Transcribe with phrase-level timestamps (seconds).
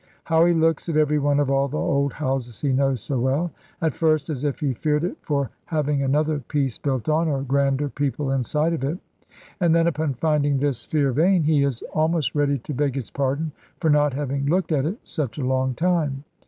[0.23, 3.51] How he looks at every one of all the old houses he knows so well;
[3.83, 7.87] at first as if he feared it for having another piece built on, or grander
[7.87, 8.97] people inside of it.
[9.59, 13.51] And then upon finding this fear vain, he is almost ready to beg its pardon
[13.77, 16.23] for not having looked at it such a long time.